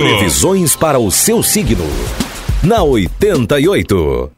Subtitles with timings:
[0.00, 1.84] Previsões para o seu signo.
[2.64, 4.32] Na 88.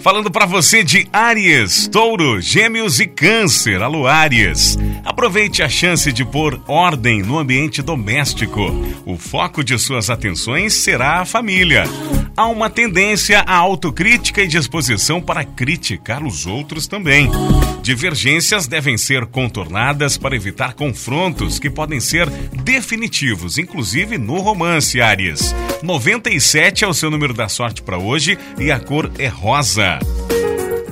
[0.00, 3.82] Falando para você de Áries, Touro, Gêmeos e Câncer.
[3.82, 4.78] Alô, Áries.
[5.06, 8.60] Aproveite a chance de pôr ordem no ambiente doméstico.
[9.06, 11.84] O foco de suas atenções será a família.
[12.40, 17.28] Há uma tendência à autocrítica e disposição para criticar os outros também.
[17.82, 22.30] Divergências devem ser contornadas para evitar confrontos que podem ser
[22.64, 25.54] definitivos, inclusive no romance, Áries.
[25.82, 29.98] 97 é o seu número da sorte para hoje e a cor é rosa.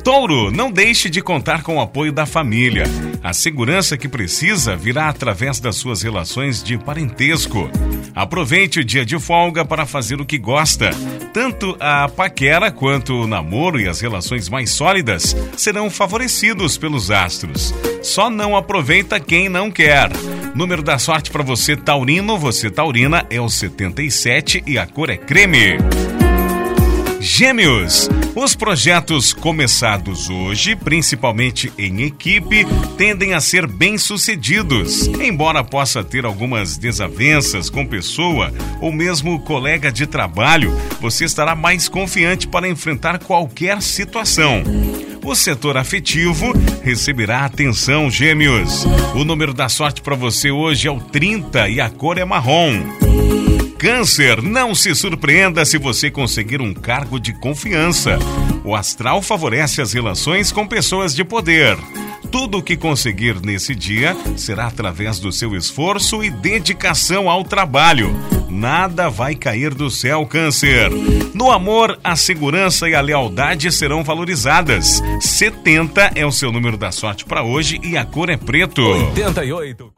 [0.08, 2.84] Touro, não deixe de contar com o apoio da família.
[3.22, 7.70] A segurança que precisa virá através das suas relações de parentesco.
[8.14, 10.92] Aproveite o dia de folga para fazer o que gosta.
[11.34, 17.74] Tanto a paquera quanto o namoro e as relações mais sólidas serão favorecidos pelos astros.
[18.02, 20.08] Só não aproveita quem não quer.
[20.54, 25.18] Número da sorte para você, Taurino, você Taurina, é o 77 e a cor é
[25.18, 25.76] creme.
[27.20, 28.08] Gêmeos.
[28.34, 32.64] Os projetos começados hoje, principalmente em equipe,
[32.96, 35.08] tendem a ser bem-sucedidos.
[35.08, 41.88] Embora possa ter algumas desavenças com pessoa ou mesmo colega de trabalho, você estará mais
[41.88, 44.62] confiante para enfrentar qualquer situação.
[45.24, 46.52] O setor afetivo
[46.82, 48.84] receberá atenção, Gêmeos.
[49.14, 53.07] O número da sorte para você hoje é o 30 e a cor é marrom.
[53.78, 58.18] Câncer, não se surpreenda se você conseguir um cargo de confiança.
[58.64, 61.78] O astral favorece as relações com pessoas de poder.
[62.28, 68.14] Tudo o que conseguir nesse dia será através do seu esforço e dedicação ao trabalho.
[68.50, 70.90] Nada vai cair do céu, Câncer.
[71.32, 75.00] No amor, a segurança e a lealdade serão valorizadas.
[75.20, 78.82] 70 é o seu número da sorte para hoje e a cor é preto.
[78.82, 79.92] 88.